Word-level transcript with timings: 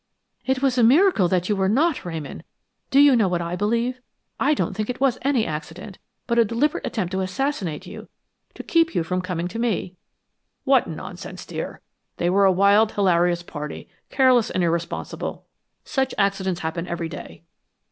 "It 0.47 0.63
was 0.63 0.79
a 0.79 0.83
miracle 0.83 1.27
that 1.27 1.47
you 1.47 1.55
were 1.55 1.69
not, 1.69 2.03
Ramon. 2.03 2.41
Do 2.89 2.99
you 2.99 3.15
know 3.15 3.27
what 3.27 3.39
I 3.39 3.55
believe? 3.55 4.01
I 4.39 4.55
don't 4.55 4.73
think 4.75 4.89
it 4.89 4.99
was 4.99 5.19
any 5.21 5.45
accident, 5.45 5.99
but 6.25 6.39
a 6.39 6.43
deliberate 6.43 6.87
attempt 6.87 7.11
to 7.11 7.19
assassinate 7.21 7.85
you; 7.85 8.09
to 8.55 8.63
keep 8.63 8.95
you 8.95 9.03
from 9.03 9.21
coming 9.21 9.47
to 9.49 9.59
me." 9.59 9.95
"What 10.63 10.89
nonsense, 10.89 11.45
dear! 11.45 11.81
They 12.17 12.31
were 12.31 12.45
a 12.45 12.51
wild, 12.51 12.93
hilarious 12.93 13.43
party, 13.43 13.89
careless 14.09 14.49
and 14.49 14.63
irresponsible. 14.63 15.45
Such 15.85 16.15
accidents 16.17 16.61
happen 16.61 16.87
every 16.87 17.07
day." 17.07 17.43